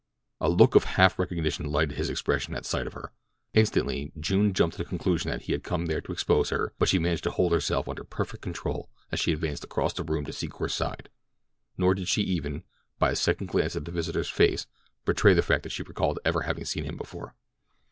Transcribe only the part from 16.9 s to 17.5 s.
before.